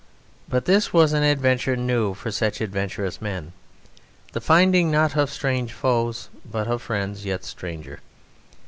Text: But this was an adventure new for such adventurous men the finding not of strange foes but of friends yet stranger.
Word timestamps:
But 0.49 0.65
this 0.65 0.91
was 0.91 1.13
an 1.13 1.21
adventure 1.21 1.75
new 1.75 2.15
for 2.15 2.31
such 2.31 2.59
adventurous 2.59 3.21
men 3.21 3.53
the 4.33 4.41
finding 4.41 4.89
not 4.89 5.15
of 5.15 5.29
strange 5.29 5.73
foes 5.73 6.27
but 6.43 6.67
of 6.67 6.81
friends 6.81 7.23
yet 7.23 7.43
stranger. 7.45 7.99